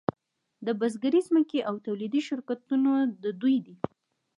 [0.65, 2.91] د بزګرۍ ځمکې او تولیدي شرکتونه
[3.23, 3.75] د دوی دي